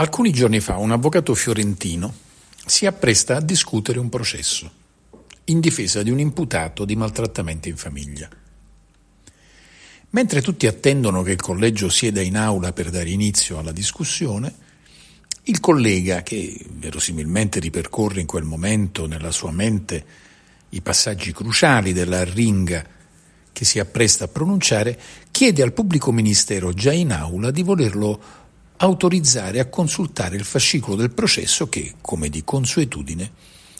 Alcuni 0.00 0.32
giorni 0.32 0.60
fa 0.60 0.78
un 0.78 0.92
avvocato 0.92 1.34
fiorentino 1.34 2.10
si 2.64 2.86
appresta 2.86 3.36
a 3.36 3.42
discutere 3.42 3.98
un 3.98 4.08
processo 4.08 4.72
in 5.44 5.60
difesa 5.60 6.02
di 6.02 6.10
un 6.10 6.18
imputato 6.18 6.86
di 6.86 6.96
maltrattamento 6.96 7.68
in 7.68 7.76
famiglia. 7.76 8.26
Mentre 10.08 10.40
tutti 10.40 10.66
attendono 10.66 11.20
che 11.20 11.32
il 11.32 11.42
collegio 11.42 11.90
sieda 11.90 12.22
in 12.22 12.38
aula 12.38 12.72
per 12.72 12.88
dare 12.88 13.10
inizio 13.10 13.58
alla 13.58 13.72
discussione, 13.72 14.54
il 15.42 15.60
collega, 15.60 16.22
che 16.22 16.58
verosimilmente 16.78 17.60
ripercorre 17.60 18.22
in 18.22 18.26
quel 18.26 18.44
momento 18.44 19.06
nella 19.06 19.30
sua 19.30 19.50
mente 19.50 20.04
i 20.70 20.80
passaggi 20.80 21.30
cruciali 21.32 21.92
della 21.92 22.24
ringa 22.24 22.82
che 23.52 23.64
si 23.66 23.78
appresta 23.78 24.24
a 24.24 24.28
pronunciare, 24.28 24.98
chiede 25.30 25.62
al 25.62 25.74
pubblico 25.74 26.10
ministero 26.10 26.72
già 26.72 26.92
in 26.92 27.12
aula 27.12 27.50
di 27.50 27.62
volerlo 27.62 28.39
autorizzare 28.82 29.60
a 29.60 29.68
consultare 29.68 30.36
il 30.36 30.44
fascicolo 30.44 30.96
del 30.96 31.10
processo 31.10 31.68
che, 31.68 31.96
come 32.00 32.30
di 32.30 32.44
consuetudine, 32.44 33.32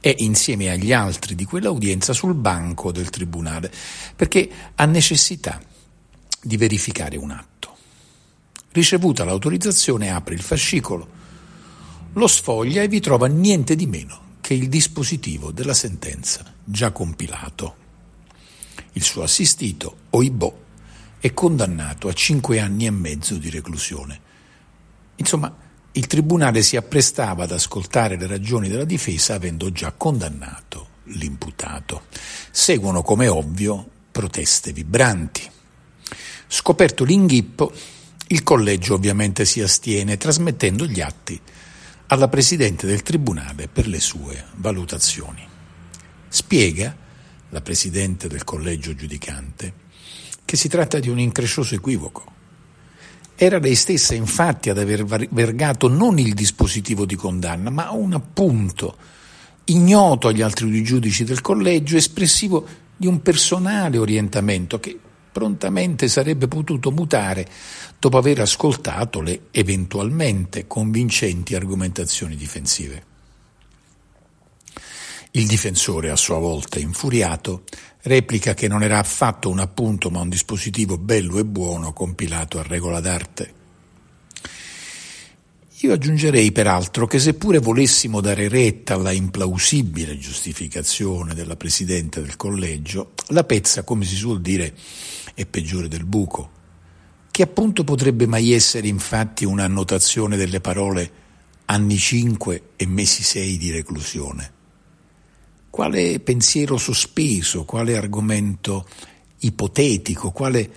è 0.00 0.14
insieme 0.18 0.70
agli 0.70 0.92
altri 0.92 1.34
di 1.34 1.44
quell'udienza 1.44 2.12
sul 2.12 2.34
banco 2.34 2.92
del 2.92 3.08
tribunale, 3.08 3.72
perché 4.14 4.50
ha 4.74 4.84
necessità 4.84 5.62
di 6.42 6.56
verificare 6.58 7.16
un 7.16 7.30
atto. 7.30 7.76
Ricevuta 8.72 9.24
l'autorizzazione 9.24 10.10
apre 10.10 10.34
il 10.34 10.42
fascicolo, 10.42 11.20
lo 12.12 12.26
sfoglia 12.26 12.82
e 12.82 12.88
vi 12.88 13.00
trova 13.00 13.28
niente 13.28 13.74
di 13.74 13.86
meno 13.86 14.36
che 14.42 14.52
il 14.52 14.68
dispositivo 14.68 15.52
della 15.52 15.74
sentenza 15.74 16.52
già 16.62 16.90
compilato. 16.90 17.76
Il 18.92 19.02
suo 19.02 19.22
assistito, 19.22 19.96
Oibò, 20.10 20.54
è 21.18 21.32
condannato 21.32 22.08
a 22.08 22.12
cinque 22.12 22.60
anni 22.60 22.84
e 22.84 22.90
mezzo 22.90 23.36
di 23.36 23.48
reclusione 23.48 24.30
Insomma, 25.16 25.54
il 25.92 26.06
tribunale 26.06 26.62
si 26.62 26.76
apprestava 26.76 27.44
ad 27.44 27.52
ascoltare 27.52 28.16
le 28.16 28.26
ragioni 28.26 28.68
della 28.68 28.84
difesa 28.84 29.34
avendo 29.34 29.70
già 29.70 29.92
condannato 29.92 30.88
l'imputato. 31.04 32.04
Seguono, 32.50 33.02
come 33.02 33.28
ovvio, 33.28 33.86
proteste 34.10 34.72
vibranti. 34.72 35.48
Scoperto 36.46 37.04
l'inghippo, 37.04 37.72
il 38.28 38.42
collegio 38.42 38.94
ovviamente 38.94 39.44
si 39.44 39.60
astiene 39.60 40.16
trasmettendo 40.16 40.86
gli 40.86 41.00
atti 41.00 41.38
alla 42.06 42.28
Presidente 42.28 42.86
del 42.86 43.02
Tribunale 43.02 43.68
per 43.68 43.86
le 43.86 44.00
sue 44.00 44.46
valutazioni. 44.56 45.46
Spiega 46.28 46.96
la 47.50 47.60
Presidente 47.60 48.28
del 48.28 48.44
collegio 48.44 48.94
giudicante 48.94 49.80
che 50.44 50.56
si 50.56 50.68
tratta 50.68 50.98
di 50.98 51.08
un 51.08 51.18
increscioso 51.18 51.74
equivoco 51.74 52.40
era 53.44 53.58
lei 53.58 53.74
stessa 53.74 54.14
infatti 54.14 54.70
ad 54.70 54.78
aver 54.78 55.04
vergato 55.04 55.88
non 55.88 56.16
il 56.20 56.32
dispositivo 56.32 57.04
di 57.04 57.16
condanna, 57.16 57.70
ma 57.70 57.90
un 57.90 58.12
appunto 58.12 58.96
ignoto 59.64 60.28
agli 60.28 60.42
altri 60.42 60.80
giudici 60.84 61.24
del 61.24 61.40
collegio, 61.40 61.96
espressivo 61.96 62.64
di 62.96 63.08
un 63.08 63.20
personale 63.20 63.98
orientamento 63.98 64.78
che 64.78 64.96
prontamente 65.32 66.06
sarebbe 66.06 66.46
potuto 66.46 66.92
mutare 66.92 67.48
dopo 67.98 68.16
aver 68.16 68.38
ascoltato 68.42 69.20
le 69.20 69.46
eventualmente 69.50 70.68
convincenti 70.68 71.56
argomentazioni 71.56 72.36
difensive. 72.36 73.11
Il 75.34 75.46
difensore, 75.46 76.10
a 76.10 76.16
sua 76.16 76.36
volta 76.36 76.78
infuriato, 76.78 77.64
replica 78.02 78.52
che 78.52 78.68
non 78.68 78.82
era 78.82 78.98
affatto 78.98 79.48
un 79.48 79.60
appunto 79.60 80.10
ma 80.10 80.20
un 80.20 80.28
dispositivo 80.28 80.98
bello 80.98 81.38
e 81.38 81.44
buono 81.46 81.94
compilato 81.94 82.58
a 82.58 82.62
regola 82.62 83.00
d'arte. 83.00 83.54
Io 85.78 85.92
aggiungerei 85.94 86.52
peraltro 86.52 87.06
che 87.06 87.18
seppure 87.18 87.60
volessimo 87.60 88.20
dare 88.20 88.48
retta 88.48 88.92
alla 88.92 89.10
implausibile 89.10 90.18
giustificazione 90.18 91.32
della 91.32 91.56
Presidente 91.56 92.20
del 92.20 92.36
Collegio, 92.36 93.12
la 93.28 93.44
pezza, 93.44 93.84
come 93.84 94.04
si 94.04 94.16
suol 94.16 94.42
dire, 94.42 94.74
è 95.32 95.46
peggiore 95.46 95.88
del 95.88 96.04
buco. 96.04 96.50
Che 97.30 97.42
appunto 97.42 97.84
potrebbe 97.84 98.26
mai 98.26 98.52
essere 98.52 98.86
infatti 98.86 99.46
un'annotazione 99.46 100.36
delle 100.36 100.60
parole 100.60 101.10
anni 101.64 101.96
5 101.96 102.62
e 102.76 102.86
mesi 102.86 103.22
6 103.22 103.56
di 103.56 103.70
reclusione? 103.70 104.60
Quale 105.72 106.20
pensiero 106.20 106.76
sospeso, 106.76 107.64
quale 107.64 107.96
argomento 107.96 108.86
ipotetico, 109.38 110.30
quale 110.30 110.70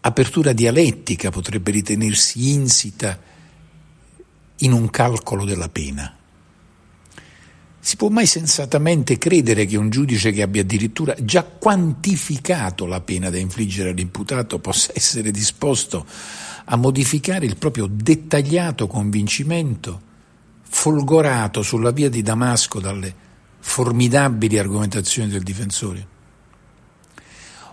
apertura 0.00 0.52
dialettica 0.52 1.30
potrebbe 1.30 1.70
ritenersi 1.70 2.52
insita 2.52 3.18
in 4.56 4.72
un 4.72 4.90
calcolo 4.90 5.46
della 5.46 5.70
pena. 5.70 6.14
Si 7.80 7.96
può 7.96 8.10
mai 8.10 8.26
sensatamente 8.26 9.16
credere 9.16 9.64
che 9.64 9.78
un 9.78 9.88
giudice 9.88 10.32
che 10.32 10.42
abbia 10.42 10.60
addirittura 10.60 11.14
già 11.18 11.42
quantificato 11.42 12.84
la 12.84 13.00
pena 13.00 13.30
da 13.30 13.38
infliggere 13.38 13.88
all'imputato 13.88 14.58
possa 14.58 14.92
essere 14.94 15.30
disposto 15.30 16.04
a 16.66 16.76
modificare 16.76 17.46
il 17.46 17.56
proprio 17.56 17.88
dettagliato 17.90 18.86
convincimento, 18.86 19.98
folgorato 20.60 21.62
sulla 21.62 21.90
via 21.90 22.10
di 22.10 22.20
Damasco 22.20 22.80
dalle 22.80 23.24
formidabili 23.66 24.58
argomentazioni 24.58 25.28
del 25.28 25.42
difensore. 25.42 26.06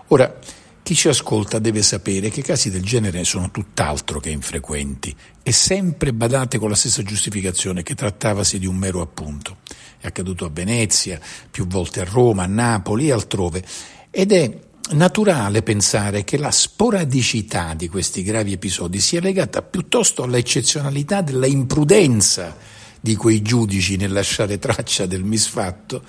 Ora, 0.08 0.38
chi 0.82 0.94
ci 0.94 1.08
ascolta 1.08 1.58
deve 1.60 1.82
sapere 1.82 2.28
che 2.28 2.42
casi 2.42 2.68
del 2.68 2.82
genere 2.82 3.24
sono 3.24 3.50
tutt'altro 3.50 4.20
che 4.20 4.28
infrequenti 4.28 5.16
e 5.42 5.52
sempre 5.52 6.12
badate 6.12 6.58
con 6.58 6.68
la 6.68 6.74
stessa 6.74 7.02
giustificazione 7.02 7.82
che 7.82 7.94
trattavasi 7.94 8.58
di 8.58 8.66
un 8.66 8.76
mero 8.76 9.00
appunto. 9.00 9.58
È 9.98 10.08
accaduto 10.08 10.44
a 10.44 10.50
Venezia, 10.52 11.18
più 11.50 11.66
volte 11.66 12.00
a 12.00 12.04
Roma, 12.04 12.42
a 12.42 12.48
Napoli 12.48 13.08
e 13.08 13.12
altrove 13.12 13.64
ed 14.10 14.32
è 14.32 14.58
naturale 14.90 15.62
pensare 15.62 16.24
che 16.24 16.36
la 16.36 16.50
sporadicità 16.50 17.72
di 17.72 17.88
questi 17.88 18.22
gravi 18.22 18.52
episodi 18.52 19.00
sia 19.00 19.20
legata 19.20 19.62
piuttosto 19.62 20.22
all'eccezionalità 20.22 21.22
della 21.22 21.46
imprudenza 21.46 22.73
di 23.04 23.16
quei 23.16 23.42
giudici 23.42 23.96
nel 23.96 24.12
lasciare 24.12 24.58
traccia 24.58 25.04
del 25.04 25.24
misfatto 25.24 26.02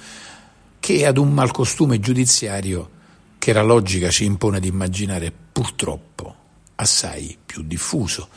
che 0.80 1.06
ad 1.06 1.18
un 1.18 1.34
malcostume 1.34 2.00
giudiziario 2.00 2.90
che 3.38 3.52
la 3.52 3.64
logica 3.64 4.10
ci 4.10 4.24
impone 4.24 4.62
di 4.62 4.70
immaginare 4.70 5.30
purtroppo 5.52 6.36
assai 6.76 7.38
più 7.46 7.64
diffuso 7.64 8.30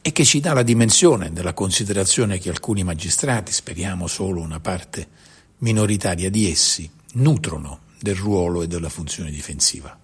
e 0.00 0.12
che 0.12 0.24
ci 0.24 0.40
dà 0.40 0.54
la 0.54 0.62
dimensione 0.62 1.30
della 1.30 1.52
considerazione 1.52 2.38
che 2.38 2.48
alcuni 2.48 2.84
magistrati, 2.84 3.52
speriamo 3.52 4.06
solo 4.06 4.40
una 4.40 4.60
parte 4.60 5.06
minoritaria 5.58 6.30
di 6.30 6.50
essi, 6.50 6.90
nutrono 7.16 7.80
del 8.00 8.16
ruolo 8.16 8.62
e 8.62 8.66
della 8.66 8.88
funzione 8.88 9.30
difensiva. 9.30 9.94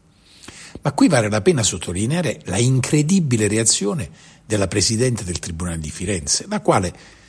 Ma 0.82 0.92
qui 0.92 1.08
vale 1.08 1.30
la 1.30 1.40
pena 1.40 1.62
sottolineare 1.62 2.42
la 2.44 2.58
incredibile 2.58 3.48
reazione 3.48 4.10
della 4.44 4.68
Presidente 4.68 5.24
del 5.24 5.38
Tribunale 5.38 5.78
di 5.78 5.90
Firenze, 5.90 6.44
la 6.46 6.60
quale 6.60 7.22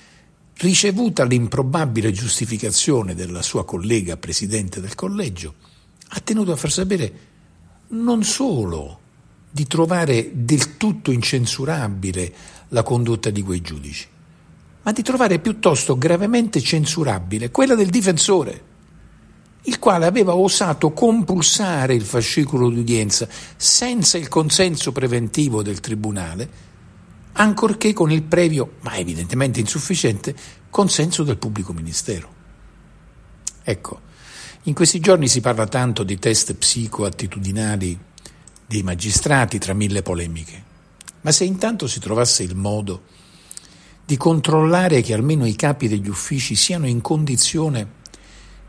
ricevuta 0.58 1.24
l'improbabile 1.24 2.12
giustificazione 2.12 3.14
della 3.14 3.42
sua 3.42 3.66
collega 3.66 4.18
presidente 4.18 4.80
del 4.80 4.96
collegio, 4.96 5.56
ha 6.10 6.20
tenuto 6.20 6.52
a 6.52 6.56
far 6.56 6.72
sapere 6.72 7.14
non 7.90 8.24
solo 8.24 9.00
di 9.52 9.68
trovare 9.68 10.32
del 10.34 10.78
tutto 10.78 11.12
incensurabile 11.12 12.34
la 12.70 12.84
condotta 12.84 13.30
di 13.30 13.42
quei 13.42 13.62
giudici, 13.62 14.08
ma 14.82 14.92
di 14.92 15.02
trovare 15.02 15.40
piuttosto 15.40 15.98
gravemente 15.98 16.62
censurabile 16.62 17.52
quella 17.52 17.76
del 17.76 17.90
difensore, 17.90 18.74
il 19.64 19.80
quale 19.80 20.06
aveva 20.06 20.36
osato 20.36 20.92
compulsare 20.92 21.96
il 21.96 22.04
fascicolo 22.04 22.70
d'udienza 22.70 23.28
senza 23.56 24.18
il 24.18 24.28
consenso 24.28 24.92
preventivo 24.92 25.64
del 25.64 25.80
tribunale 25.80 26.74
ancorché 27.38 27.94
con 27.94 28.12
il 28.12 28.24
previo, 28.24 28.76
ma 28.82 28.96
evidentemente 28.98 29.60
insufficiente, 29.60 30.36
consenso 30.70 31.24
del 31.24 31.38
pubblico 31.38 31.74
ministero. 31.74 32.34
Ecco, 33.64 34.02
in 34.64 34.74
questi 34.74 35.00
giorni 35.00 35.28
si 35.28 35.42
parla 35.42 35.68
tanto 35.68 36.04
di 36.04 36.18
test 36.18 36.54
psicoattitudinali 36.54 38.00
dei 38.68 38.84
magistrati 38.84 39.60
tra 39.60 39.74
mille 39.74 40.02
polemiche, 40.02 40.64
ma 41.22 41.32
se 41.32 41.44
intanto 41.44 41.88
si 41.88 42.00
trovasse 42.00 42.44
il 42.44 42.56
modo 42.56 43.04
di 44.06 44.18
controllare 44.18 45.02
che 45.02 45.14
almeno 45.14 45.46
i 45.46 45.56
capi 45.56 45.88
degli 45.88 46.08
uffici 46.08 46.56
siano 46.56 46.88
in 46.88 47.02
condizione 47.02 48.04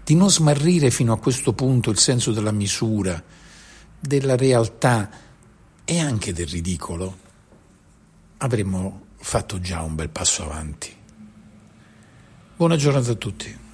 di 0.03 0.15
non 0.15 0.31
smarrire 0.31 0.91
fino 0.91 1.13
a 1.13 1.19
questo 1.19 1.53
punto 1.53 1.91
il 1.91 1.99
senso 1.99 2.33
della 2.33 2.53
misura, 2.53 3.23
della 3.99 4.37
realtà 4.37 5.11
e 5.85 5.99
anche 5.99 6.33
del 6.33 6.47
ridicolo, 6.47 7.25
avremmo 8.47 9.07
fatto 9.17 9.61
già 9.61 9.83
un 9.83 9.95
bel 9.95 10.09
passo 10.09 10.45
avanti. 10.45 10.95
Buona 12.57 12.77
giornata 12.77 13.11
a 13.11 13.15
tutti. 13.15 13.66